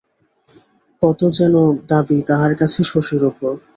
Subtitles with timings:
[1.01, 1.55] কত যেন
[1.89, 3.53] দাবি তাহার কাছে শশীর উপর।